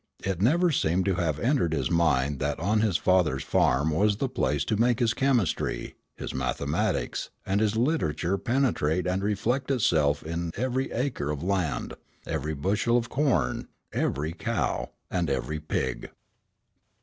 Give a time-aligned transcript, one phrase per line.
[0.23, 4.27] It never seemed to have entered his mind that on his father's farm was the
[4.27, 10.53] place to make his chemistry, his mathematics, and his literature penetrate and reflect itself in
[10.57, 11.93] every acre of land,
[12.25, 16.09] every bushel of corn, every cow, and every pig.